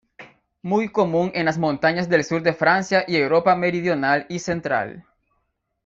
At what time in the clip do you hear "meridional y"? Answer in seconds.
3.55-4.39